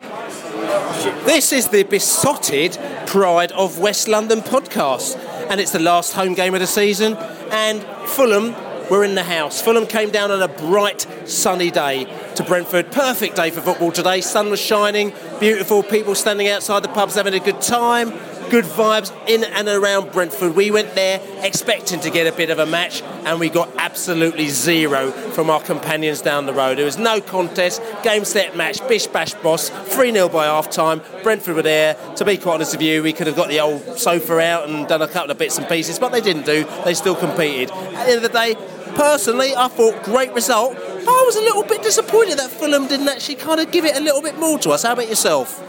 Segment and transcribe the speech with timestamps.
[0.00, 5.16] This is the Beesotted Pride of West London podcast,
[5.50, 7.14] and it's the last home game of the season.
[7.50, 8.54] And Fulham
[8.90, 9.60] were in the house.
[9.60, 12.92] Fulham came down on a bright, sunny day to Brentford.
[12.92, 14.20] Perfect day for football today.
[14.20, 18.12] Sun was shining, beautiful people standing outside the pubs having a good time
[18.50, 20.54] good vibes in and around Brentford.
[20.54, 24.48] We went there expecting to get a bit of a match, and we got absolutely
[24.48, 26.78] zero from our companions down the road.
[26.78, 31.02] There was no contest, game set match, bish bash boss, 3 0 by half time.
[31.22, 31.94] Brentford were there.
[32.16, 34.86] To be quite honest with you, we could have got the old sofa out and
[34.86, 36.64] done a couple of bits and pieces, but they didn't do.
[36.84, 37.70] They still competed.
[37.70, 38.54] At the end of the day,
[38.94, 40.76] personally, I thought great result.
[40.76, 44.00] I was a little bit disappointed that Fulham didn't actually kind of give it a
[44.00, 44.82] little bit more to us.
[44.82, 45.62] How about yourself?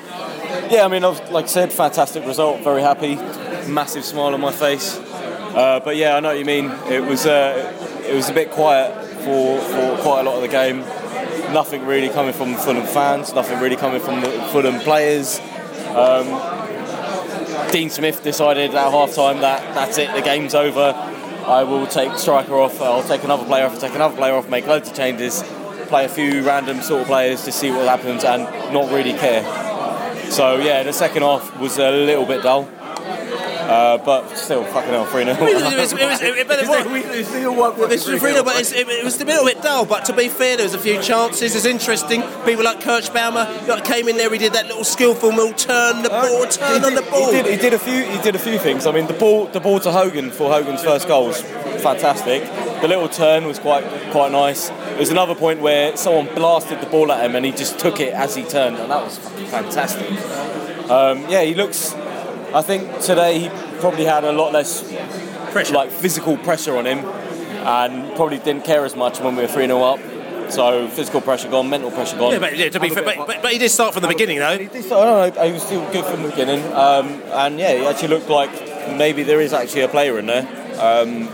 [0.71, 2.61] Yeah, I mean, I've, like I said, fantastic result.
[2.61, 3.15] Very happy,
[3.69, 4.97] massive smile on my face.
[4.97, 6.71] Uh, but yeah, I know what you mean.
[6.89, 7.73] It was uh,
[8.05, 10.79] it was a bit quiet for, for quite a lot of the game.
[11.53, 13.33] Nothing really coming from Fulham fans.
[13.33, 15.39] Nothing really coming from the Fulham players.
[15.95, 16.57] Um,
[17.71, 20.93] Dean Smith decided at half time that that's it, the game's over.
[21.45, 24.49] I will take striker off, I'll take another player off, I'll take another player off,
[24.49, 25.43] make loads of changes,
[25.87, 28.43] play a few random sort of players to see what happens and
[28.73, 29.66] not really care.
[30.29, 32.69] So yeah, the second half was a little bit dull.
[33.67, 35.35] Uh, but still, fucking hell, 3 0.
[35.35, 39.19] It was, it was, it but it was, was 3 0, but it, it was
[39.19, 39.85] a little bit dull.
[39.85, 41.53] But to be fair, there was a few chances.
[41.53, 42.21] It's interesting.
[42.45, 46.43] People like Kerschbaumer came in there, he did that little skillful little turn the ball,
[46.43, 47.25] uh, turn did, on the ball.
[47.33, 48.05] He did, he did, a few.
[48.05, 48.87] He did a few things.
[48.87, 51.41] I mean, the ball, the ball to Hogan for Hogan's first goal was
[51.93, 52.43] fantastic.
[52.81, 54.69] The little turn was quite quite nice.
[54.69, 57.99] There was another point where someone blasted the ball at him and he just took
[57.99, 59.17] it as he turned, and that was
[59.49, 60.09] fantastic.
[60.89, 61.93] Um, yeah, he looks.
[62.53, 63.49] I think today he
[63.79, 64.83] probably had a lot less
[65.51, 69.47] pressure, like physical pressure on him, and probably didn't care as much when we were
[69.47, 69.99] three 0 up.
[70.49, 72.31] So physical pressure gone, mental pressure gone.
[72.31, 74.39] Yeah, but, yeah, to be fair, but, but, but, he did start from the beginning
[74.39, 74.57] though.
[74.57, 77.59] He did start, I don't know, he was still good from the beginning, um, and
[77.59, 78.51] yeah, he actually looked like
[78.95, 80.47] maybe there is actually a player in there.
[80.79, 81.27] Um,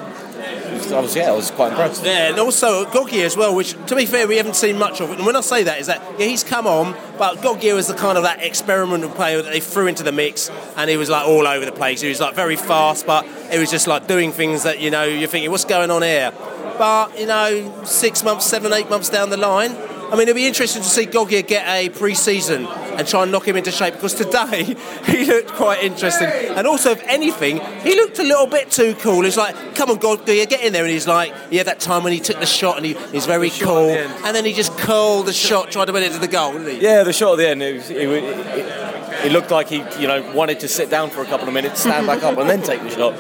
[0.92, 2.04] I was yeah, I was quite impressed.
[2.04, 5.12] Yeah, and also Gogia as well, which to be fair we haven't seen much of.
[5.12, 7.94] And when I say that is that yeah, he's come on, but Gogia was the
[7.94, 11.28] kind of that experimental player that they threw into the mix, and he was like
[11.28, 12.02] all over the place.
[12.02, 15.04] He was like very fast, but he was just like doing things that you know
[15.04, 16.32] you're thinking, what's going on here?
[16.78, 19.72] But you know, six months, seven, eight months down the line,
[20.12, 22.68] I mean, it'll be interesting to see Gogia get a pre-season
[22.98, 24.64] and try and knock him into shape because today
[25.06, 26.28] he looked quite interesting.
[26.28, 29.26] And also, if anything, he looked a little bit too cool.
[29.26, 30.84] It's like, come on, Gogia, get in there.
[30.84, 33.50] And he's like, yeah, that time when he took the shot and he, he's very
[33.50, 33.88] cool.
[33.88, 36.54] The and then he just curled the shot, tried to win it to the goal,
[36.54, 36.82] didn't he?
[36.82, 40.08] Yeah, the shot at the end, it, was, it, it, it looked like he, you
[40.08, 42.62] know, wanted to sit down for a couple of minutes, stand back up, and then
[42.62, 43.14] take the shot.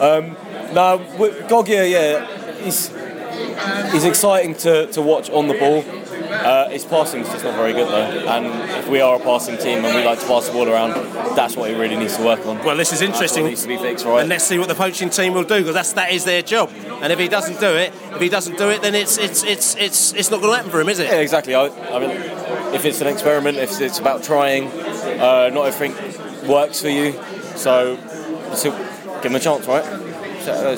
[0.00, 0.36] Um,
[0.74, 0.98] now,
[1.48, 2.88] Gogia, yeah, he's,
[3.92, 5.82] he's exciting to, to watch on the ball.
[6.30, 8.46] Uh, his passing is just not very good though, and
[8.78, 10.92] if we are a passing team and we like to pass the ball around,
[11.34, 12.62] that's what he really needs to work on.
[12.64, 13.46] Well, this is interesting.
[13.46, 14.20] needs to be fixed, right?
[14.20, 16.70] And let's see what the poaching team will do because that's that is their job.
[17.02, 19.74] And if he doesn't do it, if he doesn't do it, then it's it's it's
[19.76, 21.08] it's it's not going to happen for him, is it?
[21.08, 21.54] Yeah, exactly.
[21.54, 22.10] I, I mean,
[22.74, 25.94] if it's an experiment, if it's about trying, uh, not everything
[26.48, 27.12] works for you.
[27.56, 27.96] So,
[28.54, 28.70] so
[29.22, 29.84] give him a chance, right?
[30.42, 30.76] So,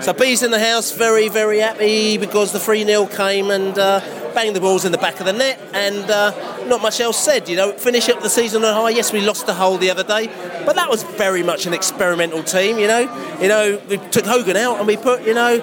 [0.00, 4.00] so B's in the house, very, very happy because the 3 0 came and uh,
[4.34, 7.48] banged the balls in the back of the net, and uh, not much else said.
[7.48, 8.90] You know, finish up the season on high.
[8.90, 10.26] Yes, we lost the Hull the other day,
[10.64, 12.78] but that was very much an experimental team.
[12.78, 15.58] You know, you know, we took Hogan out and we put you know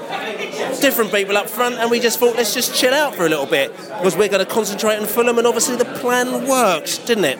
[0.81, 3.45] different people up front, and we just thought let's just chill out for a little
[3.45, 7.39] bit because we're going to concentrate on Fulham, and obviously the plan worked, didn't it?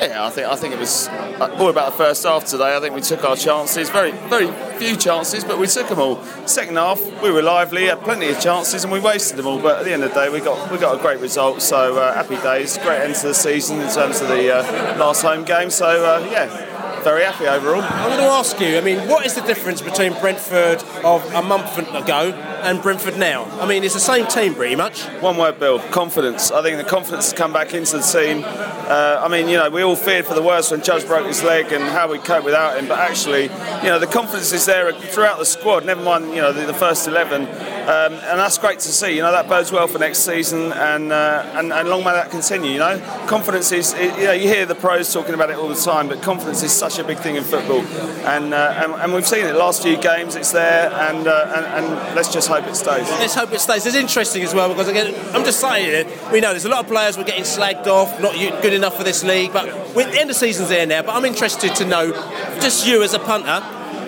[0.00, 2.74] Yeah, I think I think it was uh, all about the first half today.
[2.74, 6.22] I think we took our chances, very very few chances, but we took them all.
[6.46, 9.60] Second half, we were lively, had plenty of chances, and we wasted them all.
[9.60, 11.60] But at the end of the day, we got we got a great result.
[11.60, 15.20] So uh, happy days, great end to the season in terms of the uh, last
[15.20, 15.68] home game.
[15.68, 16.79] So uh, yeah.
[17.02, 17.82] Very happy overall.
[17.82, 18.76] I'm going to ask you.
[18.76, 22.32] I mean, what is the difference between Brentford of a month ago
[22.62, 23.44] and Brentford now?
[23.58, 25.04] I mean, it's the same team pretty much.
[25.20, 25.78] One word, Bill.
[25.78, 26.50] Confidence.
[26.50, 28.44] I think the confidence has come back into the team.
[28.44, 31.42] Uh, I mean, you know, we all feared for the worst when Judge broke his
[31.42, 32.86] leg and how we cope without him.
[32.86, 35.86] But actually, you know, the confidence is there throughout the squad.
[35.86, 37.46] Never mind, you know, the, the first eleven,
[37.90, 39.16] um, and that's great to see.
[39.16, 42.30] You know, that bodes well for next season, and uh, and, and long may that
[42.30, 42.70] continue.
[42.70, 43.94] You know, confidence is.
[43.94, 46.70] You know, you hear the pros talking about it all the time, but confidence is
[46.70, 49.96] such a big thing in football, and uh, and, and, we've seen it last few
[49.96, 50.36] games.
[50.36, 53.10] It's there, and, uh, and, and let's just hope it stays.
[53.10, 53.84] Let's hope it stays.
[53.84, 56.32] It's interesting as well because again, I'm just saying it.
[56.32, 59.02] We know there's a lot of players we're getting slagged off, not good enough for
[59.02, 61.02] this league, but the end of season's there now.
[61.02, 62.12] But I'm interested to know,
[62.60, 63.60] just you as a punter,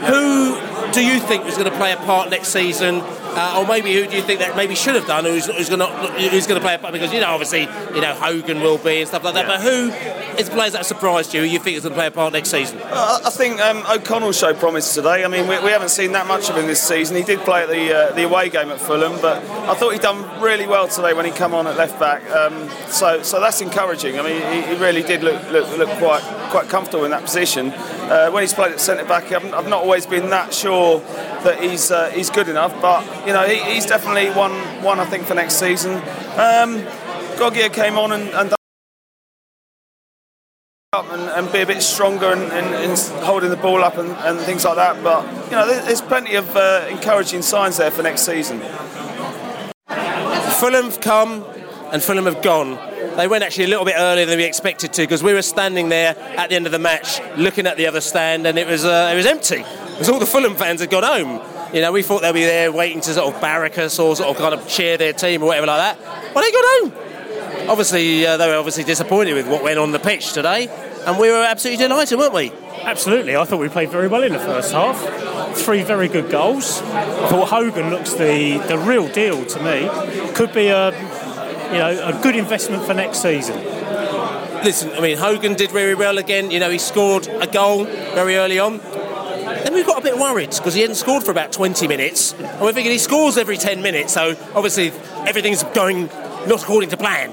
[0.07, 0.55] who
[0.93, 3.03] do you think is going to play a part next season?
[3.35, 5.25] Uh, or maybe who do you think that maybe should have done?
[5.25, 5.87] Who's, who's going to
[6.31, 6.93] who's going to play a part?
[6.93, 7.63] Because you know, obviously,
[7.95, 9.47] you know Hogan will be and stuff like that.
[9.47, 9.57] Yeah.
[9.57, 11.43] But who is the players that surprised you?
[11.43, 12.79] You think is going to play a part next season?
[12.83, 15.25] Uh, I think um, O'Connell showed promise today.
[15.25, 17.17] I mean, we, we, haven't seen that much of him this season.
[17.17, 19.39] He did play at the uh, the away game at Fulham, but
[19.69, 22.29] I thought he'd done really well today when he come on at left back.
[22.31, 24.19] Um, so so that's encouraging.
[24.19, 27.71] I mean, he, he really did look, look, look quite quite comfortable in that position.
[27.71, 31.01] Uh, when he's played at centre back, I've, I've, not always been that sure
[31.45, 32.81] that he's uh, he's good enough.
[32.81, 34.53] But you know, he, he's definitely one
[34.83, 35.97] one I think for next season.
[36.39, 36.85] Um,
[37.39, 38.55] Gogia came on and, and
[40.95, 44.63] up and, and, be a bit stronger and, holding the ball up and, and, things
[44.65, 45.03] like that.
[45.03, 48.61] But you know, there's plenty of uh, encouraging signs there for next season.
[50.61, 51.45] Fulham have come
[51.93, 52.79] and Fulham have gone.
[53.17, 55.89] They went actually a little bit earlier than we expected to because we were standing
[55.89, 58.85] there at the end of the match looking at the other stand and it was
[58.85, 59.65] uh, it was empty
[60.03, 61.41] because all the Fulham fans had gone home.
[61.73, 64.31] You know, we thought they'd be there waiting to sort of barrack us or sort
[64.31, 66.35] of kind of cheer their team or whatever like that.
[66.35, 67.69] Well, they got home.
[67.71, 70.67] Obviously, uh, they were obviously disappointed with what went on the pitch today,
[71.07, 72.51] and we were absolutely delighted, weren't we?
[72.81, 73.37] Absolutely.
[73.37, 75.57] I thought we played very well in the first half.
[75.57, 76.83] Three very good goals.
[76.83, 80.33] I thought Hogan looks the, the real deal to me.
[80.35, 80.91] Could be a
[81.71, 83.57] you know a good investment for next season
[84.65, 86.51] listen, I mean, Hogan did very well again.
[86.51, 88.81] You know, he scored a goal very early on.
[89.65, 92.33] Then we got a bit worried because he hadn't scored for about 20 minutes.
[92.35, 94.89] And we're thinking he scores every 10 minutes, so obviously
[95.27, 96.09] everything's going
[96.47, 97.33] not according to plan.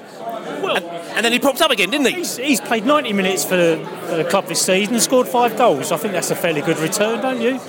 [0.61, 2.13] Well, and, and then he popped up again, didn't he?
[2.13, 5.57] He's, he's played 90 minutes for the, for the, club this season and scored five
[5.57, 5.91] goals.
[5.91, 7.59] I think that's a fairly good return, don't you?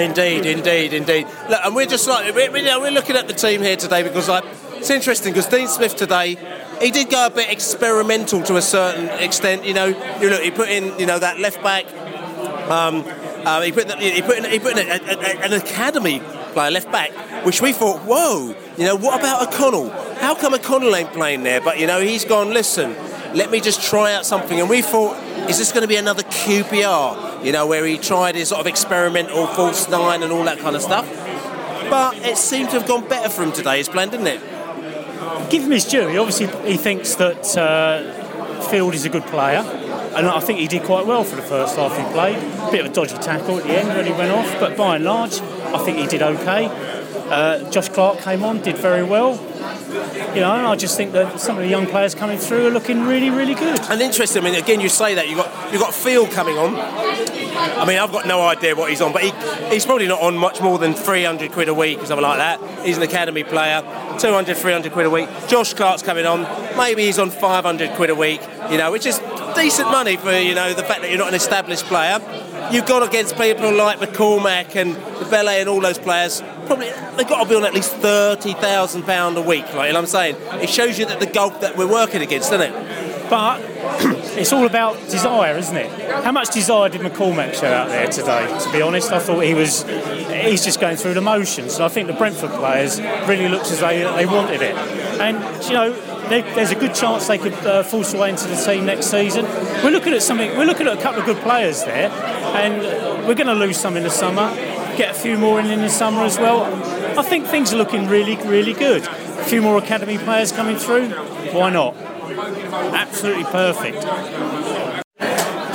[0.00, 1.26] Indeed, indeed, indeed.
[1.48, 4.44] Look, and we're just like we're, we're looking at the team here today because like
[4.76, 6.36] it's interesting because Dean Smith today
[6.80, 9.64] he did go a bit experimental to a certain extent.
[9.64, 9.86] You know,
[10.20, 11.86] you look, he put in you know that left back.
[12.70, 13.04] Um,
[13.44, 16.20] uh, he put he put in, he put in a, a, an academy
[16.52, 17.10] player left back,
[17.44, 19.90] which we thought, whoa, you know, what about O'Connell?
[20.16, 21.60] How come O'Connell ain't playing there?
[21.60, 22.50] But you know, he's gone.
[22.50, 22.94] Listen,
[23.34, 24.60] let me just try out something.
[24.60, 25.16] And we thought,
[25.48, 27.44] is this going to be another QPR?
[27.44, 30.76] You know, where he tried his sort of experimental false nine and all that kind
[30.76, 31.08] of stuff.
[31.88, 33.78] But it seemed to have gone better for him today.
[33.78, 34.40] His plan, didn't it?
[35.50, 36.06] Give him his due.
[36.08, 39.64] He obviously he thinks that uh, Field is a good player
[40.14, 42.36] and I think he did quite well for the first half he played.
[42.70, 45.04] Bit of a dodgy tackle at the end when he went off, but by and
[45.04, 46.68] large, I think he did okay.
[47.30, 49.32] Uh, Josh Clarke came on, did very well.
[50.34, 53.06] You know, I just think that some of the young players coming through are looking
[53.06, 53.80] really, really good.
[53.90, 54.42] And interesting.
[54.42, 56.76] I mean, again, you say that you got you got Field coming on.
[56.76, 59.32] I mean, I've got no idea what he's on, but he,
[59.72, 62.86] he's probably not on much more than 300 quid a week or something like that.
[62.86, 63.82] He's an academy player,
[64.18, 65.28] 200, 300 quid a week.
[65.48, 66.42] Josh Clarke's coming on,
[66.76, 69.20] maybe he's on 500 quid a week, you know, which is
[69.54, 72.18] decent money for you know the fact that you're not an established player.
[72.70, 74.94] You've gone against people like McCormack and
[75.30, 76.40] Bele and all those players.
[76.66, 79.64] Probably they've got to be on at least thirty thousand pound a week.
[79.74, 82.72] Like what I'm saying, it shows you that the gulf that we're working against, doesn't
[82.72, 83.28] it?
[83.28, 83.60] But
[84.38, 85.90] it's all about desire, isn't it?
[86.24, 88.46] How much desire did McCormack show out there today?
[88.60, 91.74] To be honest, I thought he was he's just going through the motions.
[91.74, 94.76] And I think the Brentford players really looked as though they wanted it.
[95.20, 95.92] And you know,
[96.28, 99.44] there's a good chance they could uh, force way into the team next season.
[99.82, 100.56] We're looking at something.
[100.56, 102.08] We're looking at a couple of good players there,
[102.60, 104.54] and we're going to lose some in the summer.
[104.96, 106.64] Get a few more in in the summer as well.
[107.18, 109.02] I think things are looking really, really good.
[109.02, 111.08] A few more academy players coming through.
[111.52, 111.96] Why not?
[111.96, 114.02] Absolutely perfect.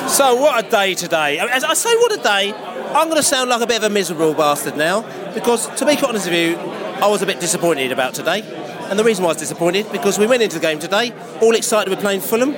[0.09, 1.39] So what a day today!
[1.39, 2.53] As I say, what a day.
[2.53, 5.01] I'm going to sound like a bit of a miserable bastard now
[5.33, 8.41] because, to be quite honest with you, I was a bit disappointed about today.
[8.89, 11.11] And the reason why I was disappointed because we went into the game today
[11.41, 12.51] all excited we're playing Fulham.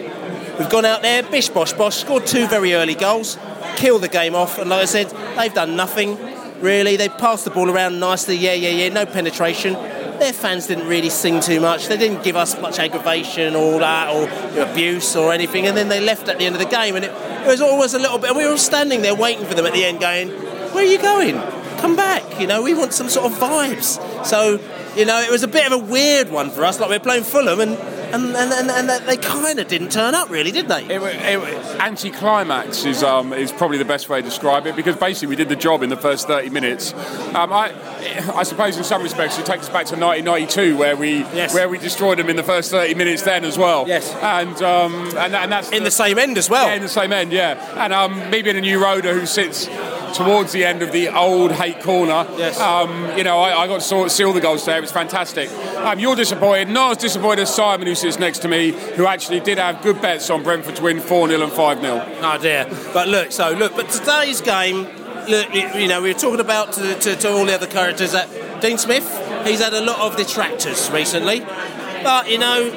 [0.60, 3.38] we've gone out there, bish bosh bosh, scored two very early goals,
[3.78, 6.18] killed the game off, and like I said, they've done nothing
[6.60, 6.98] really.
[6.98, 9.74] They passed the ball around nicely, yeah, yeah, yeah, no penetration.
[10.20, 11.88] Their fans didn't really sing too much.
[11.88, 14.28] They didn't give us much aggravation or that or
[14.64, 15.68] abuse or anything.
[15.68, 17.94] And then they left at the end of the game, and it, it was always
[17.94, 18.36] a little bit.
[18.36, 20.30] We were all standing there waiting for them at the end, going,
[20.74, 21.36] "Where are you going?
[21.78, 22.24] Come back!
[22.42, 24.60] You know, we want some sort of vibes." So,
[24.96, 26.80] you know, it was a bit of a weird one for us.
[26.80, 27.78] Like we're playing Fulham, and
[28.14, 30.84] and, and, and, and they kind of didn't turn up, really, did they?
[30.86, 35.28] It, it, anti-climax is um, is probably the best way to describe it because basically
[35.30, 36.94] we did the job in the first 30 minutes.
[36.94, 37.74] Um, I,
[38.36, 41.54] I suppose in some respects it takes us back to 1992 where we Yes.
[41.54, 43.86] where we destroyed them in the first 30 minutes then as well.
[43.88, 44.14] Yes.
[44.16, 46.68] and um, and, and that's In the same end as well.
[46.68, 47.84] Yeah, in the same end, yeah.
[47.84, 49.68] And um, me being a new roader who sits
[50.18, 52.60] towards the end of the old hate corner, Yes.
[52.60, 54.78] um, you know, I, I got to see all the goals there.
[54.78, 55.50] It was fantastic.
[55.78, 56.70] Um, you're disappointed.
[56.70, 60.02] Not as disappointed as Simon, who sits next to me, who actually did have good
[60.02, 62.18] bets on Brentford to win 4 0 and 5 0.
[62.22, 62.66] Oh dear.
[62.94, 64.84] But look, so look, but today's game,
[65.30, 68.12] look, you you know, we were talking about to, to, to all the other characters
[68.14, 68.28] that
[68.62, 69.06] Dean Smith,
[69.46, 71.46] he's had a lot of detractors recently.
[72.04, 72.70] But, you know,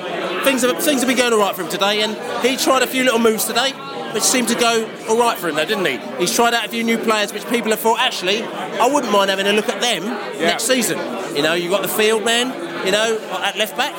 [0.45, 2.87] things have, things have been going all right for him today, and he tried a
[2.87, 3.73] few little moves today,
[4.13, 5.99] which seemed to go all right for him, though, didn't he?
[6.19, 9.31] He's tried out a few new players, which people have thought, actually, I wouldn't mind
[9.31, 10.05] having a look at them
[10.39, 10.99] next season.
[11.37, 12.49] You know, you've got the field man,
[12.85, 13.95] you know, at left back.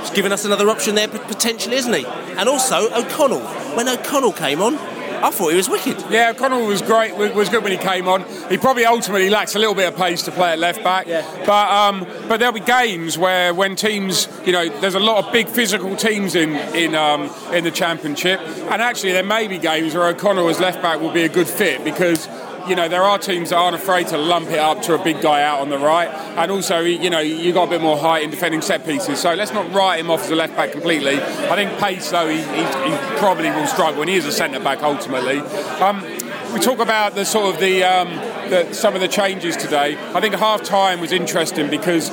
[0.00, 2.06] He's given us another option there, potentially, isn't he?
[2.06, 3.40] And also O'Connell.
[3.76, 4.78] When O'Connell came on,
[5.22, 6.02] I thought he was wicked.
[6.10, 7.16] Yeah, Connell was great.
[7.16, 8.24] Was was good when he came on.
[8.48, 11.06] He probably ultimately lacks a little bit of pace to play at left back.
[11.06, 11.22] Yeah.
[11.44, 15.32] But um, but there'll be games where when teams, you know, there's a lot of
[15.32, 19.94] big physical teams in in um, in the championship, and actually there may be games
[19.94, 22.28] where O'Connell as left back will be a good fit because.
[22.68, 25.20] You know, there are teams that aren't afraid to lump it up to a big
[25.20, 26.08] guy out on the right.
[26.08, 29.20] And also, you know, you got a bit more height in defending set pieces.
[29.20, 31.20] So let's not write him off as a left back completely.
[31.20, 34.58] I think pace, though, he, he, he probably will struggle, and he is a centre
[34.58, 35.38] back ultimately.
[35.80, 36.02] Um,
[36.52, 38.08] we talk about the sort of the, um,
[38.50, 39.96] the some of the changes today.
[40.14, 42.10] I think half time was interesting because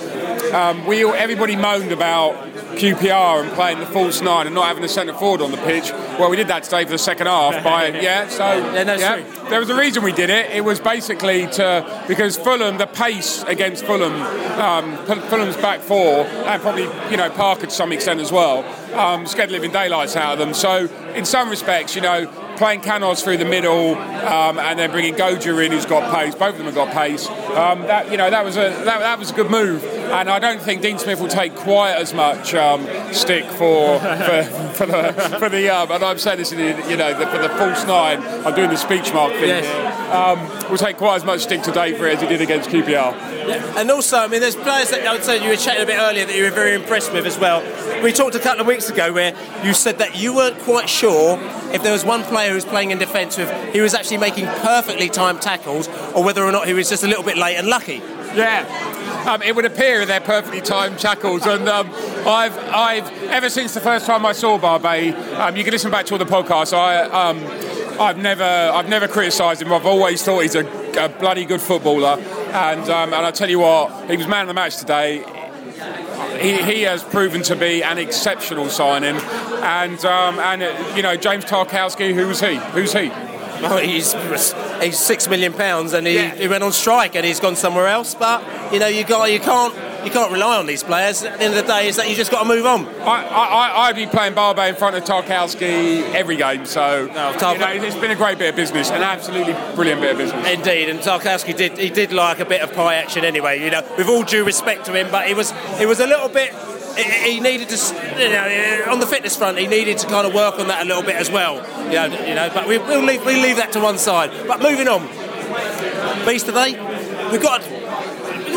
[0.53, 4.87] um, we everybody moaned about QPR and playing the false nine and not having a
[4.89, 5.91] centre forward on the pitch.
[6.19, 7.63] Well, we did that today for the second half.
[7.63, 9.49] By yeah, so Yeah, that's true.
[9.49, 10.51] there was a reason we did it.
[10.51, 14.13] It was basically to because Fulham, the pace against Fulham,
[14.59, 18.63] um, Fulham's back four, and probably you know Parker to some extent as well,
[18.97, 20.53] um, scared the living daylights out of them.
[20.53, 22.25] So in some respects, you know,
[22.63, 26.33] playing Canos through the middle um, and then bringing Gogia in, who's got pace.
[26.33, 27.27] Both of them have got pace.
[27.27, 30.39] Um, that you know that was a that, that was a good move, and I
[30.39, 34.43] don't think Dean Smith will take quite as much um, stick for for,
[34.75, 37.37] for the for the um, and I'm saying this in the, you know the, for
[37.37, 38.23] the false nine.
[38.45, 39.49] I'm doing the speech mark thing.
[39.49, 39.92] Yes.
[40.13, 43.13] Um, will take quite as much stick today for it as he did against QPR.
[43.77, 45.97] And also, I mean, there's players that I would say you were chatting a bit
[45.97, 47.61] earlier that you were very impressed with as well.
[48.03, 51.39] We talked a couple of weeks ago where you said that you weren't quite sure
[51.73, 54.45] if there was one player who was playing in defence with he was actually making
[54.45, 57.67] perfectly timed tackles or whether or not he was just a little bit late and
[57.67, 58.01] lucky.
[58.35, 58.65] Yeah.
[59.27, 61.89] Um, it would appear they're perfectly timed tackles, and um,
[62.27, 66.05] I've, I've ever since the first time I saw Barbet, um, you can listen back
[66.07, 66.73] to all the podcasts.
[66.73, 67.39] I, um,
[67.99, 69.71] I've never, I've never criticised him.
[69.73, 70.65] I've always thought he's a,
[70.99, 74.47] a bloody good footballer, and um, and I tell you what, he was man of
[74.47, 75.23] the match today.
[76.39, 79.15] He, he has proven to be an exceptional signing,
[79.61, 82.55] and um, and uh, you know James Tarkowski, who's he?
[82.55, 83.09] Who's he?
[83.61, 84.13] Well, he's
[84.81, 86.35] he's six million pounds and he, Yeah.
[86.35, 88.13] he went on strike and he's gone somewhere else.
[88.13, 89.73] But you know, you got you can't
[90.03, 91.23] you can't rely on these players.
[91.23, 92.87] At the end of the day, is that you just got to move on.
[93.01, 97.79] I, I, I'd be playing Barbet in front of Tarkowski every game, so Tark- you
[97.79, 100.47] know, it's been a great bit of business, an absolutely brilliant bit of business.
[100.47, 103.63] Indeed, and Tarkowski did he did like a bit of pie action anyway.
[103.63, 106.29] You know, with all due respect to him, but he was he was a little
[106.29, 106.53] bit.
[106.95, 107.77] He needed to,
[108.21, 110.85] you know, on the fitness front, he needed to kind of work on that a
[110.85, 111.55] little bit as well.
[111.87, 112.51] You know, you know.
[112.53, 114.29] But we, we'll leave we leave that to one side.
[114.47, 115.07] But moving on,
[116.25, 116.79] Beast today,
[117.31, 117.63] we've got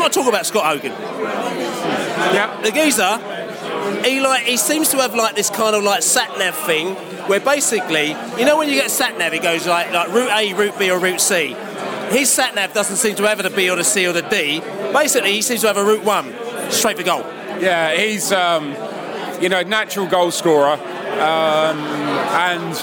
[0.03, 0.91] to talk about Scott Hogan.
[2.33, 3.17] Yeah, The geezer,
[4.03, 6.95] he like he seems to have like this kind of like sat nav thing
[7.27, 10.53] where basically, you know, when you get sat nav, it goes like like route A,
[10.53, 11.55] route B, or route C.
[12.09, 14.61] His sat nav doesn't seem to have the B or the C or the D.
[14.93, 16.33] Basically, he seems to have a route one,
[16.71, 17.21] straight for goal.
[17.59, 18.75] yeah, he's um,
[19.41, 22.73] you know natural goal scorer, um, and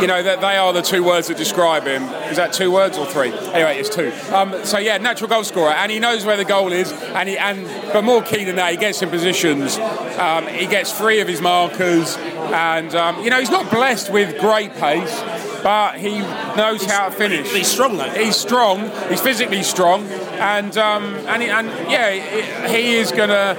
[0.00, 2.02] you know that they are the two words that describe him.
[2.30, 3.32] Is that two words or three?
[3.32, 4.12] Anyway, it's two.
[4.34, 7.36] Um, so yeah, natural goal scorer, and he knows where the goal is, and he
[7.38, 9.76] and but more key than that, he gets in positions.
[10.18, 14.38] Um, he gets free of his markers, and um, you know he's not blessed with
[14.40, 15.22] great pace.
[15.62, 17.52] But he knows how to finish.
[17.52, 18.10] He's strong though.
[18.10, 18.90] He's strong.
[19.08, 23.56] He's physically strong, and um, and he, and yeah, he- he is gonna.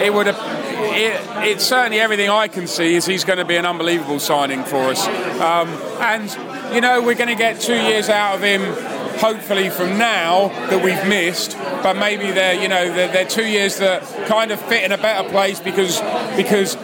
[0.00, 0.28] It would.
[0.82, 4.64] It, it's certainly everything I can see is he's going to be an unbelievable signing
[4.64, 5.06] for us.
[5.40, 5.68] Um,
[6.00, 8.62] and you know we're going to get two years out of him.
[9.20, 13.76] Hopefully from now that we've missed, but maybe they're you know they're, they're two years
[13.78, 16.00] that kind of fit in a better place because
[16.36, 16.74] because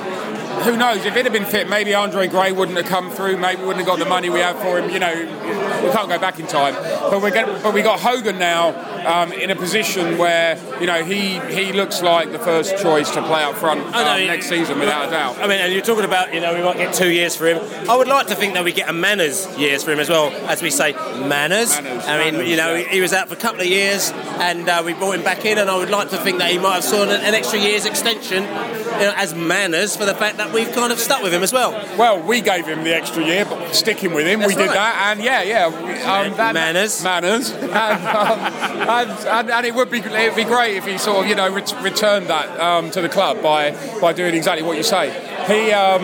[0.65, 1.05] who knows?
[1.05, 3.37] If it had been fit, maybe Andre Gray wouldn't have come through.
[3.37, 4.91] Maybe we wouldn't have got the money we have for him.
[4.91, 6.75] You know, we can't go back in time.
[6.75, 8.73] But we get, but we got Hogan now
[9.07, 13.23] um, in a position where you know he he looks like the first choice to
[13.23, 15.39] play up front um, next season without a doubt.
[15.39, 17.59] I mean, and you're talking about you know we might get two years for him.
[17.89, 20.31] I would like to think that we get a manners years for him as well,
[20.49, 21.71] as we say manners.
[21.71, 22.89] Manners, I mean, manners, you know, yeah.
[22.89, 24.11] he was out for a couple of years,
[24.41, 26.59] and uh, we brought him back in, and I would like to think that he
[26.59, 30.39] might have saw an, an extra year's extension you know, as manners for the fact
[30.39, 31.73] that we've kind of stuck with him as well.
[31.97, 35.13] Well, we gave him the extra year, but sticking with him, That's we did that,
[35.13, 37.03] and yeah, yeah, um, that, Manners.
[37.03, 40.99] manners, and, um, and, and, and it would be it would be great if he
[40.99, 44.67] sort of you know ret- returned that um, to the club by by doing exactly
[44.67, 45.11] what you say.
[45.47, 46.03] He um,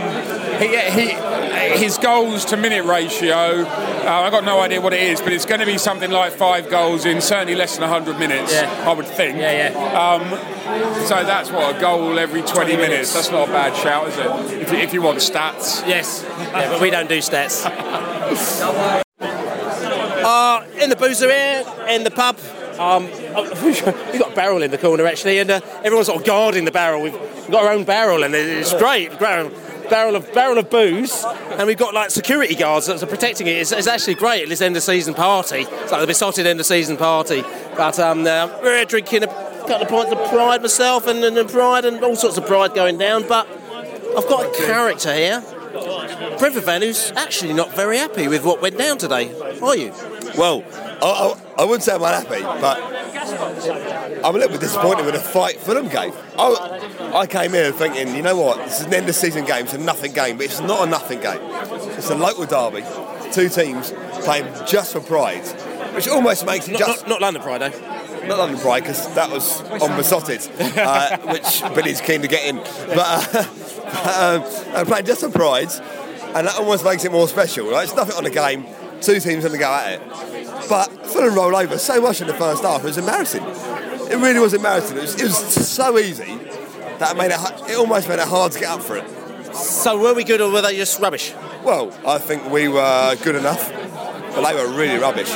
[0.59, 1.17] he he
[1.77, 3.65] his goals to minute ratio.
[3.65, 6.33] Uh, I've got no idea what it is, but it's going to be something like
[6.33, 8.85] five goals in certainly less than 100 minutes, Yeah.
[8.89, 9.39] I would think.
[9.39, 9.99] Yeah, yeah.
[9.99, 10.29] Um,
[11.07, 13.15] so that's what a goal every 20, minutes.
[13.15, 14.61] That's not a bad shout, is it?
[14.61, 15.87] If you, if you want stats.
[15.87, 17.65] Yes, yeah, but we don't do stats.
[19.21, 22.39] uh, in the boozer here, in the pub.
[22.79, 23.05] Um,
[23.65, 23.83] we've
[24.19, 27.03] got a barrel in the corner actually, and uh, everyone's sort of guarding the barrel.
[27.03, 27.13] We've
[27.51, 29.19] got our own barrel, and it's great.
[29.19, 29.51] Barrel,
[29.89, 33.57] barrel of barrel of booze, and we've got like security guards that are protecting it.
[33.57, 35.67] It's, it's actually great at this end of season party.
[35.69, 37.43] It's like the Beesotted end of season party.
[37.77, 41.49] But um, uh, we're drinking a couple of pints of pride myself, and, and, and
[41.49, 43.27] pride, and all sorts of pride going down.
[43.29, 43.49] But
[44.17, 45.43] I've got a character here.
[46.43, 49.93] Fan who's actually not very happy with what went down today, are you?
[50.37, 50.65] Well,
[51.03, 52.81] I, I, I wouldn't say I'm unhappy, but
[54.25, 56.15] I'm a little bit disappointed with the fight Fulham gave.
[56.39, 59.65] I, I came here thinking, you know what, this is an end of season game,
[59.65, 61.41] it's a nothing game, but it's not a nothing game.
[61.97, 62.85] It's a local derby,
[63.33, 65.45] two teams playing just for pride,
[65.95, 68.27] which almost makes it Not, just not, not London Pride, eh?
[68.27, 72.57] not London Pride because that was on Beesotted, uh, which Billy's keen to get in.
[72.57, 74.43] But uh,
[74.75, 75.71] um, I'm playing just for Pride,
[76.35, 77.71] and that almost makes it more special.
[77.71, 77.85] Right?
[77.85, 78.65] It's nothing on the game.
[79.03, 80.69] Two teams going to go at it.
[80.69, 82.83] But Fulham rolled over so much in the first half.
[82.83, 83.43] It was embarrassing.
[83.43, 84.97] It really was embarrassing.
[84.97, 85.37] It was, it was
[85.69, 86.39] so easy
[86.99, 87.71] that it made it.
[87.71, 89.05] It almost made it hard to get up for it.
[89.55, 91.35] So were we good or were they just rubbish?
[91.65, 93.71] Well, I think we were good enough,
[94.35, 95.31] but they were really rubbish.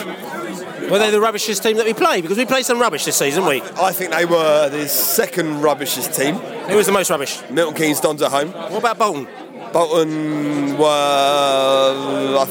[0.90, 2.22] Were they the rubbishest team that we played?
[2.22, 3.61] Because we played some rubbish this season, we?
[3.61, 6.37] I think they were the second rubbishest team.
[6.68, 7.40] Who was the most rubbish?
[7.50, 8.52] Milton Keynes Dons at home.
[8.52, 9.26] What about Bolton?
[9.72, 12.46] Bolton were.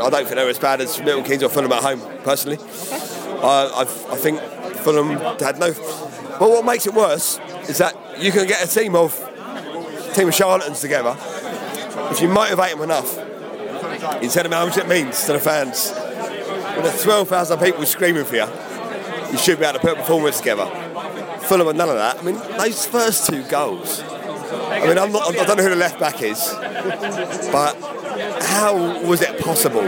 [0.00, 2.58] I, don't think they were as bad as Milton Keynes or Fulham at home, personally.
[3.42, 4.40] I, I, I think
[4.78, 5.72] Fulham had no.
[6.38, 9.14] But what makes it worse is that you can get a team of
[10.14, 11.16] team of charlatans together
[12.10, 13.16] if you motivate them enough.
[14.22, 15.92] You tell them how much it means to the fans.
[15.92, 18.46] When there's 12,000 people screaming for you,
[19.32, 20.66] you should be able to put a performance together.
[21.42, 22.18] Fulham had none of that.
[22.18, 24.00] I mean, those first two goals.
[24.00, 26.38] I mean, I'm not, I don't know who the left back is,
[27.52, 27.74] but
[28.48, 29.82] how was it possible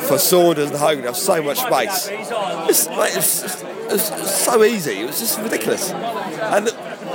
[0.00, 2.08] for Saunders and Hogan to have so much space?
[2.10, 5.00] It's, like, it's, it's so easy.
[5.00, 5.90] It was just ridiculous.
[5.92, 6.66] And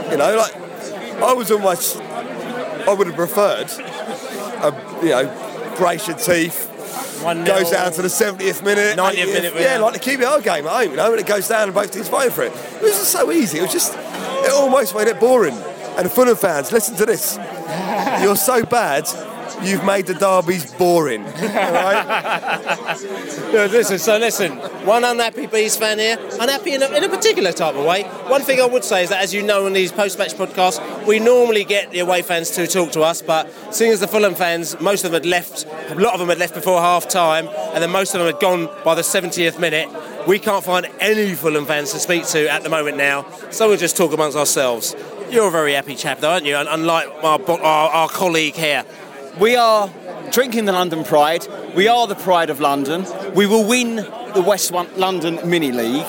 [0.09, 0.55] you know, like
[1.21, 3.69] I was almost, I would have preferred,
[4.61, 6.69] a, you know, brace your teeth.
[7.23, 9.77] One Goes down to the 70th minute, 90th 80th, minute, yeah, yeah.
[9.77, 12.09] like the QPR game at home, you know, when it goes down and both teams
[12.09, 12.51] fighting for it.
[12.51, 13.59] It was just so easy.
[13.59, 15.55] It was just, it almost made it boring.
[15.95, 17.37] And Fulham fans, listen to this.
[18.21, 19.05] You're so bad,
[19.63, 21.25] you've made the derbies boring.
[23.53, 24.51] No, listen, so listen,
[24.85, 28.03] one unhappy Bees fan here, unhappy in a, in a particular type of way.
[28.03, 31.19] One thing I would say is that, as you know, in these post-match podcasts, we
[31.19, 34.79] normally get the away fans to talk to us, but seeing as the Fulham fans,
[34.79, 37.91] most of them had left, a lot of them had left before half-time, and then
[37.91, 39.87] most of them had gone by the 70th minute,
[40.27, 43.77] we can't find any Fulham fans to speak to at the moment now, so we'll
[43.77, 44.95] just talk amongst ourselves.
[45.29, 46.55] You're a very happy chap, though, aren't you?
[46.55, 48.85] Unlike our, our, our colleague here.
[49.39, 49.89] We are
[50.31, 51.47] drinking the London Pride.
[51.75, 53.07] We are the pride of London.
[53.33, 56.05] We will win the West London Mini League.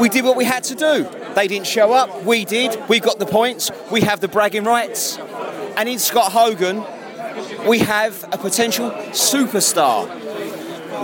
[0.00, 1.06] We did what we had to do.
[1.34, 2.24] They didn't show up.
[2.24, 2.88] We did.
[2.88, 3.70] We got the points.
[3.90, 5.18] We have the bragging rights.
[5.76, 6.84] And in Scott Hogan,
[7.68, 10.08] we have a potential superstar.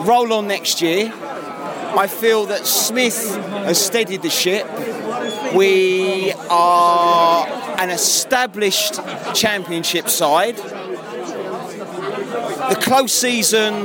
[0.06, 1.12] Roll on next year.
[1.14, 4.66] I feel that Smith has steadied the ship.
[5.54, 7.46] We are
[7.78, 8.98] an established
[9.34, 10.56] championship side.
[12.70, 13.84] The close season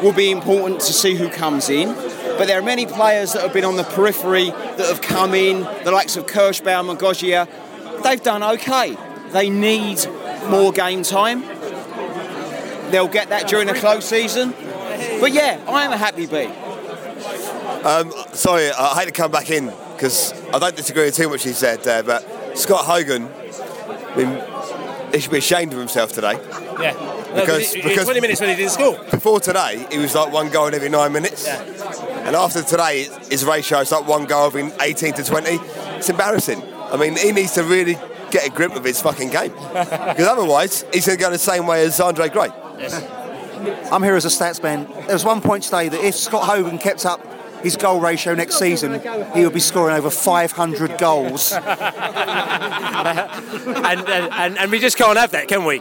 [0.00, 1.88] will be important to see who comes in,
[2.38, 5.62] but there are many players that have been on the periphery that have come in,
[5.82, 7.48] the likes of Kirschbaum and Gogia,
[8.04, 8.96] they've done okay.
[9.30, 10.06] They need
[10.48, 11.40] more game time.
[12.92, 14.54] They'll get that during the close season.
[15.18, 16.46] But yeah, I am a happy bee.
[17.84, 21.44] Um, sorry, I hate to come back in because I don't disagree with too much
[21.44, 26.32] he said there, but Scott Hogan, I mean, he should be ashamed of himself today.
[26.80, 26.94] Yeah.
[27.32, 28.98] Because, No, because 20 minutes when he didn't score.
[29.12, 31.46] Before today, he was like one goal every nine minutes.
[31.46, 35.50] And after today, his ratio is like one goal every 18 to 20.
[35.98, 36.60] It's embarrassing.
[36.64, 37.96] I mean, he needs to really
[38.32, 39.52] get a grip of his fucking game.
[39.72, 42.48] Because otherwise, he's going to go the same way as Andre Gray.
[43.92, 44.88] I'm here as a stats man.
[45.06, 47.20] There was one point today that if Scott Hogan kept up
[47.62, 49.00] his goal ratio next season,
[49.34, 51.52] he will be scoring over 500 goals.
[51.52, 51.66] and,
[54.08, 55.78] and, and, and we just can't have that, can we?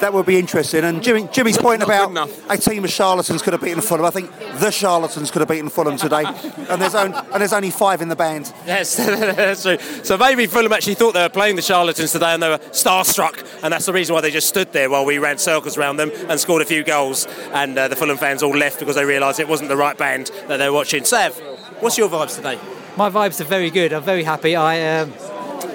[0.00, 0.84] That would be interesting.
[0.84, 4.04] And Jimmy, Jimmy's point about a team of charlatans could have beaten Fulham.
[4.04, 6.24] I think the charlatans could have beaten Fulham today.
[6.68, 8.52] and there's only, and there's only five in the band.
[8.66, 9.78] Yes, that's true.
[10.04, 13.46] So maybe Fulham actually thought they were playing the charlatans today and they were starstruck,
[13.62, 16.10] and that's the reason why they just stood there while we ran circles around them
[16.28, 17.26] and scored a few goals.
[17.52, 20.30] And uh, the Fulham fans all left because they realised it wasn't the right band
[20.46, 21.04] that they were watching.
[21.08, 21.38] Sav,
[21.80, 22.58] what's your vibes today?
[22.98, 23.94] My vibes are very good.
[23.94, 24.54] I'm very happy.
[24.56, 25.14] I um,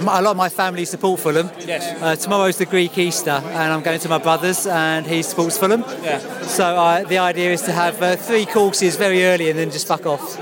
[0.02, 1.50] a lot of my family support Fulham.
[1.66, 2.00] Yes.
[2.00, 5.84] Uh, tomorrow's the Greek Easter, and I'm going to my brother's, and he supports Fulham.
[6.04, 6.20] Yeah.
[6.44, 9.88] So uh, the idea is to have uh, three courses very early, and then just
[9.88, 10.40] fuck off.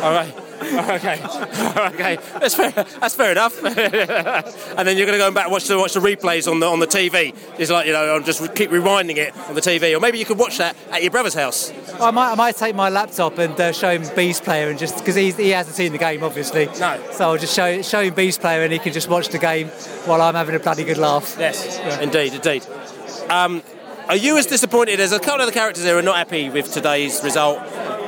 [0.00, 0.32] All right.
[0.72, 1.22] Okay,
[1.94, 2.70] okay, that's fair.
[2.70, 3.62] That's fair enough.
[3.64, 6.66] and then you're going to go back and watch the watch the replays on the
[6.66, 7.34] on the TV.
[7.58, 10.24] It's like you know, I'll just keep rewinding it on the TV, or maybe you
[10.24, 11.72] could watch that at your brother's house.
[12.00, 14.98] I might, I might take my laptop and uh, show him B's player, and just
[14.98, 16.66] because he hasn't seen the game, obviously.
[16.78, 17.00] No.
[17.12, 19.68] So I'll just show show him B's player, and he can just watch the game
[20.06, 21.36] while I'm having a bloody good laugh.
[21.38, 22.66] Yes, indeed, indeed.
[23.28, 23.62] Um,
[24.08, 26.72] are you as disappointed as a couple of the characters there are not happy with
[26.72, 27.60] today's result?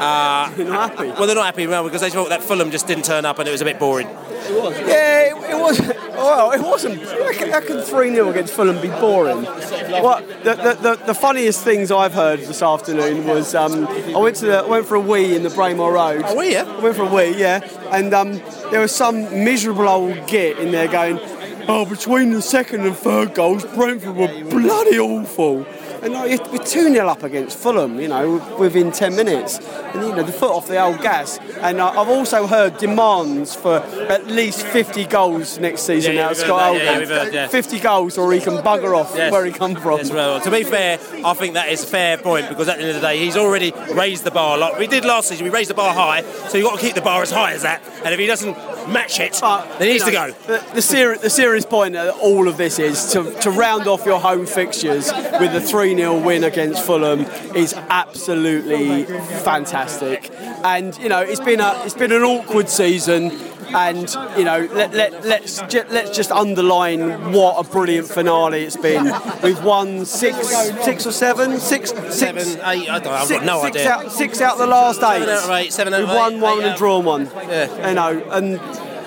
[0.03, 1.09] Uh, They're not happy.
[1.11, 3.49] Well, they're not happy well, because they thought that Fulham just didn't turn up and
[3.49, 4.09] it was a bit boring.
[4.09, 4.77] It was.
[4.81, 5.81] Yeah, it, it was.
[5.81, 7.03] Well, it wasn't.
[7.03, 9.45] How can, how can 3 0 against Fulham be boring?
[9.45, 14.37] Well, the, the, the, the funniest things I've heard this afternoon was um, I went
[14.37, 16.25] to the, I went for a wee in the Braemar Road.
[16.27, 16.65] A wee, yeah?
[16.65, 17.61] I went for a wee, yeah.
[17.93, 21.21] And um, there was some miserable old git in there going,
[21.69, 25.65] oh, between the second and third goals, Brentford were bloody awful.
[26.03, 29.59] And like, we're 2 0 up against Fulham, you know, within 10 minutes.
[29.59, 31.39] And, you know, the foot off the old gas.
[31.61, 36.33] And uh, I've also heard demands for at least 50 goals next season Yeah, out
[36.33, 37.47] of Scott that, yeah, heard, yeah.
[37.49, 39.31] 50 goals or he can bugger off Yes.
[39.31, 39.99] where he come from.
[39.99, 42.83] Yes, well, to be fair, I think that is a fair point because at the
[42.85, 44.79] end of the day, he's already raised the bar a lot.
[44.79, 47.01] We did last season, we raised the bar high, so you've got to keep the
[47.03, 47.81] bar as high as that.
[48.05, 48.57] And if he doesn't
[48.89, 50.31] match it, then he needs You to go.
[50.47, 54.21] The, the, the serious point of all of this is to, to round off your
[54.21, 57.21] home fixtures with a 3 0 win against Fulham
[57.55, 60.31] is absolutely fantastic.
[60.65, 63.31] And, you know, it's been, a, it's been an awkward season.
[63.75, 68.77] And you know, let, let, let's ju- let's just underline what a brilliant finale it's
[68.77, 69.05] been.
[69.43, 70.49] We've won six,
[70.85, 73.77] six or seven, six, six, Seven, eight, I don't know, I've six- got no six
[73.77, 73.91] idea.
[73.91, 75.21] Out, six out of the last eight.
[75.25, 76.79] Seven out of eight, seven out We've won eight, one eight and out.
[76.79, 77.25] drawn one.
[77.27, 77.89] Yeah.
[77.89, 78.51] You know, and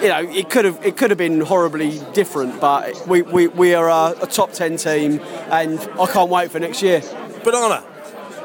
[0.01, 3.73] you know, it could have it could have been horribly different, but we, we, we
[3.75, 5.19] are a, a top ten team,
[5.51, 7.01] and I can't wait for next year.
[7.43, 7.83] Banana,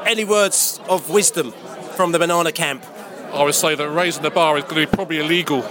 [0.05, 1.51] any words of wisdom
[1.95, 2.85] from the banana camp?
[3.33, 5.61] I would say that raising the bar is going to be probably illegal.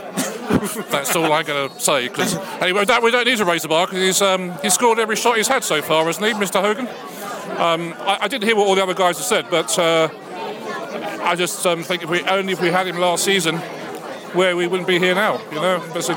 [0.90, 2.08] That's all I'm going to say.
[2.08, 4.98] Because anyway, that, we don't need to raise the bar because he's um, he's scored
[4.98, 6.60] every shot he's had so far, hasn't he, Mr.
[6.60, 6.88] Hogan?
[7.58, 10.08] Um, I, I didn't hear what all the other guys have said, but uh,
[11.22, 13.56] I just um, think if we only if we had him last season,
[14.34, 15.40] where we wouldn't be here now.
[15.50, 16.16] You know, that's a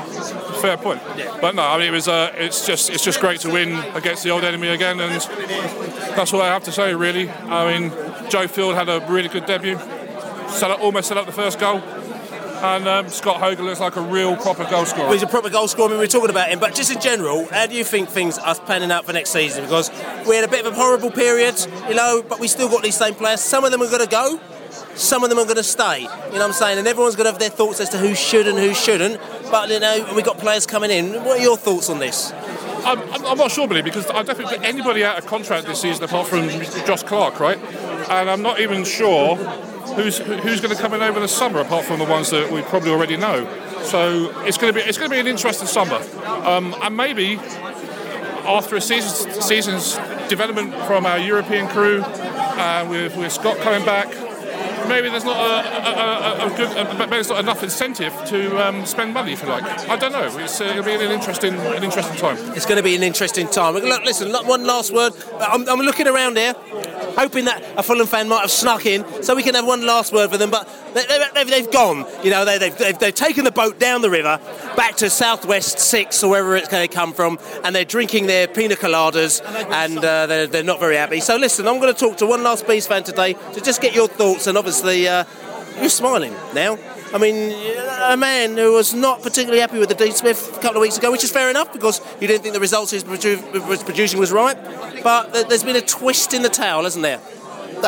[0.60, 1.00] fair point.
[1.40, 4.22] But no, I mean it was uh, it's just it's just great to win against
[4.22, 7.28] the old enemy again, and that's all I have to say really.
[7.30, 7.92] I mean,
[8.30, 9.78] Joe Field had a really good debut,
[10.48, 11.82] set up, almost set up the first goal.
[12.64, 15.04] And um, Scott Hogan looks like a real proper goal scorer.
[15.04, 15.88] Well, he's a proper goal scorer.
[15.88, 18.08] I mean, we were talking about him, but just in general, how do you think
[18.08, 19.64] things are panning out for next season?
[19.64, 19.90] Because
[20.26, 21.54] we had a bit of a horrible period,
[21.90, 23.40] you know, but we still got these same players.
[23.40, 24.40] Some of them are going to go,
[24.94, 26.00] some of them are going to stay.
[26.00, 26.78] You know what I'm saying?
[26.78, 29.20] And everyone's going to have their thoughts as to who should and who shouldn't.
[29.50, 31.22] But you know, we've got players coming in.
[31.22, 32.32] What are your thoughts on this?
[32.32, 35.82] I'm, I'm, I'm not sure, Billy, because I definitely put anybody out of contract this
[35.82, 36.48] season apart from
[36.86, 37.58] Josh Clarke, right?
[38.08, 41.84] And I'm not even sure who's who's going to come in over the summer apart
[41.84, 43.46] from the ones that we probably already know.
[43.82, 46.00] So it's going to be it's going to be an interesting summer,
[46.46, 47.38] um, and maybe
[48.46, 49.94] after a season, season's
[50.28, 54.08] development from our European crew, uh, with, with Scott coming back.
[54.88, 55.52] Maybe there's not a,
[55.88, 59.48] a, a, a good, maybe there's not enough incentive to um, spend money, if you
[59.48, 59.64] like.
[59.88, 60.38] I don't know.
[60.38, 62.36] It's uh, it'll be an interesting, an interesting time.
[62.54, 63.74] It's going to be an interesting time.
[63.74, 65.12] Look, listen, one last word.
[65.40, 66.54] I'm, I'm looking around here.
[67.16, 70.12] hoping that a Fulham fan might have snuck in so we can have one last
[70.12, 70.50] word with them.
[70.50, 71.04] But they,
[71.34, 72.06] they, they've gone.
[72.22, 74.40] You know, they, have they've, they've taken the boat down the river
[74.76, 78.46] back to Southwest Six or wherever it's going to come from, and they're drinking their
[78.46, 81.20] pina coladas, and uh, they're, they're not very happy.
[81.20, 83.94] So listen, I'm going to talk to one last Bees fan today to just get
[83.94, 85.24] your thoughts, and obviously uh,
[85.80, 86.78] you're smiling now.
[87.12, 87.52] I mean,
[88.10, 90.98] a man who was not particularly happy with the Dean Smith a couple of weeks
[90.98, 94.32] ago, which is fair enough because you didn't think the results he was producing was
[94.32, 94.56] right.
[95.04, 97.20] But there's been a twist in the towel, hasn't there?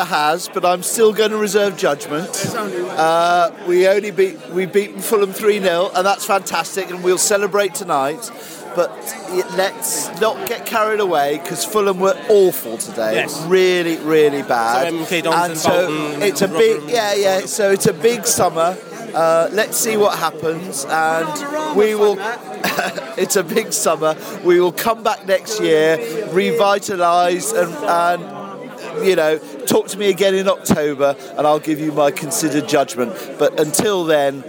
[0.05, 2.45] Has, but I'm still going to reserve judgment.
[2.55, 7.73] Uh, we only beat we beat Fulham three 0 and that's fantastic, and we'll celebrate
[7.73, 8.31] tonight.
[8.75, 8.91] But
[9.55, 13.15] let's not get carried away because Fulham were awful today.
[13.15, 13.43] Yes.
[13.45, 14.93] really, really bad.
[15.07, 17.39] So and so Bolton, it's a big, yeah, yeah.
[17.47, 18.77] So it's a big summer.
[19.15, 22.17] Uh, let's see what happens, and we will.
[23.17, 24.15] it's a big summer.
[24.43, 28.36] We will come back next year, revitalise, and, and
[29.03, 33.13] you know, talk to me again in October, and I'll give you my considered judgment.
[33.37, 34.41] But until then,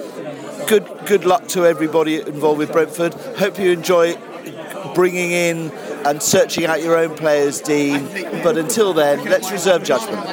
[0.67, 3.15] good good luck to everybody involved with Brentford.
[3.15, 4.17] Hope you enjoy
[4.95, 5.71] bringing in
[6.05, 8.09] and searching out your own players, Dean.
[8.43, 10.25] But until then, let's reserve judgment.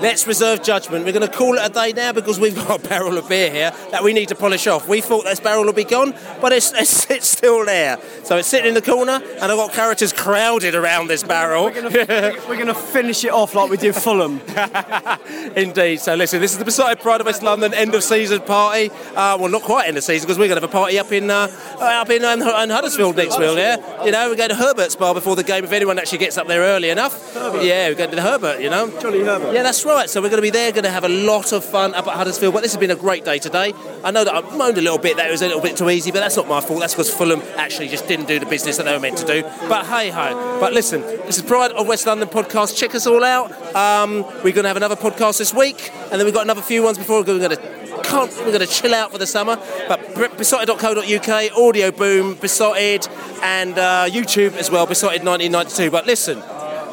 [0.00, 1.04] Let's reserve judgment.
[1.04, 3.50] We're going to call it a day now because we've got a barrel of beer
[3.50, 4.88] here that we need to polish off.
[4.88, 7.98] We thought this barrel would be gone, but it's, it's, it's still there.
[8.24, 11.64] So it's sitting in the corner, and I've got characters crowded around this barrel.
[11.64, 14.40] We're going to finish it off like we did Fulham.
[15.56, 16.00] Indeed.
[16.00, 18.90] So listen, this is the Beesotted Pride of West London end of season party.
[19.14, 21.12] Uh, well, not quite end of season because we're going to have a party up
[21.12, 23.54] in uh, up in, um, in Huddersfield next week.
[23.58, 26.38] Yeah, you know, we go to Herbert's bar before the game if anyone actually gets
[26.38, 27.34] up there early enough.
[27.34, 27.64] Herbert.
[27.64, 28.60] Yeah, we go to the Herbert.
[28.60, 29.52] You know, Johnny Herbert.
[29.52, 29.89] Yeah, that's right.
[29.90, 32.06] Right, so we're going to be there, going to have a lot of fun up
[32.06, 32.54] at Huddersfield.
[32.54, 33.74] But this has been a great day today.
[34.04, 35.90] I know that I moaned a little bit that it was a little bit too
[35.90, 36.78] easy, but that's not my fault.
[36.78, 39.42] That's because Fulham actually just didn't do the business that they were meant to do.
[39.68, 40.58] But hey ho.
[40.60, 42.78] But listen, this is Pride of West London podcast.
[42.78, 43.50] Check us all out.
[43.74, 46.84] Um, we're going to have another podcast this week, and then we've got another few
[46.84, 49.56] ones before we're going to can't, we're going to chill out for the summer.
[49.88, 53.08] But beesotted.co.uk, Audio Boom, Beesotted,
[53.42, 55.90] and uh, YouTube as well, Beesotted 1992.
[55.90, 56.42] But listen,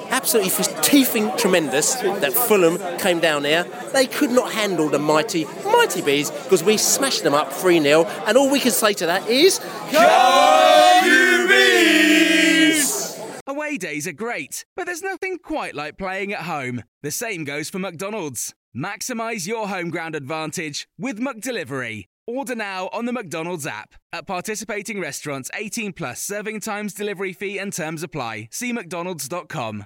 [0.10, 3.66] absolutely teething tremendous that Fulham came down here.
[3.94, 8.06] They could not handle the mighty, mighty bees because we smashed them up 3 0.
[8.26, 9.60] And all we can say to that is.
[13.48, 16.84] Away days are great, but there's nothing quite like playing at home.
[17.02, 18.54] The same goes for McDonald's.
[18.76, 22.06] Maximise your home ground advantage with McDelivery.
[22.28, 23.96] Order now on the McDonald's app.
[24.12, 28.50] At participating restaurants, 18 plus serving times, delivery fee, and terms apply.
[28.52, 29.86] See McDonald's.com.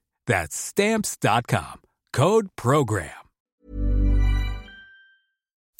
[0.27, 1.81] That's stamps.com.
[2.13, 3.11] Code program.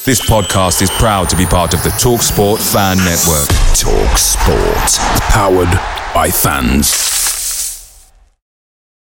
[0.04, 3.48] This podcast is proud to be part of the TalkSport Fan Network.
[3.78, 5.22] Talk Sport.
[5.30, 5.72] Powered
[6.16, 7.11] by fans.